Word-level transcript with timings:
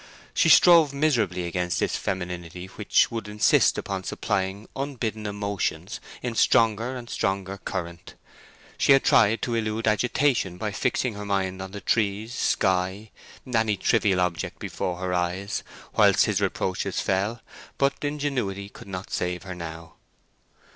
She 0.33 0.49
strove 0.49 0.95
miserably 0.95 1.43
against 1.45 1.79
this 1.79 1.95
femininity 1.95 2.65
which 2.75 3.11
would 3.11 3.27
insist 3.27 3.77
upon 3.77 4.03
supplying 4.03 4.67
unbidden 4.75 5.27
emotions 5.27 5.99
in 6.23 6.33
stronger 6.33 6.95
and 6.95 7.07
stronger 7.07 7.59
current. 7.59 8.15
She 8.79 8.93
had 8.93 9.03
tried 9.03 9.43
to 9.43 9.53
elude 9.53 9.87
agitation 9.87 10.57
by 10.57 10.71
fixing 10.71 11.13
her 11.13 11.23
mind 11.23 11.61
on 11.61 11.69
the 11.71 11.81
trees, 11.81 12.33
sky, 12.33 13.11
any 13.45 13.77
trivial 13.77 14.19
object 14.21 14.57
before 14.57 14.97
her 14.97 15.13
eyes, 15.13 15.61
whilst 15.95 16.25
his 16.25 16.41
reproaches 16.41 16.99
fell, 16.99 17.39
but 17.77 18.03
ingenuity 18.03 18.69
could 18.69 18.87
not 18.87 19.11
save 19.11 19.43
her 19.43 19.53
now. 19.53 19.93